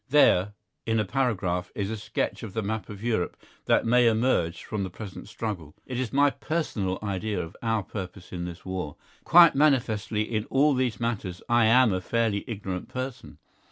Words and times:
There, 0.09 0.55
in 0.87 0.99
a 0.99 1.05
paragraph, 1.05 1.71
is 1.75 1.91
a 1.91 1.95
sketch 1.95 2.41
of 2.41 2.53
the 2.53 2.63
map 2.63 2.89
of 2.89 3.03
Europe 3.03 3.37
that 3.65 3.85
may 3.85 4.07
emerge 4.07 4.63
from 4.63 4.81
the 4.83 4.89
present 4.89 5.27
struggle. 5.29 5.75
It 5.85 5.99
is 5.99 6.11
my 6.11 6.31
personal 6.31 6.97
idea 7.03 7.39
of 7.39 7.55
our 7.61 7.83
purpose 7.83 8.31
in 8.33 8.45
this 8.45 8.65
war. 8.65 8.95
Quite 9.25 9.53
manifestly 9.53 10.23
in 10.23 10.45
all 10.45 10.73
these 10.73 10.99
matters 10.99 11.43
I 11.47 11.65
am 11.65 11.93
a 11.93 12.01
fairly 12.01 12.43
ignorant 12.47 12.89
person. 12.89 13.37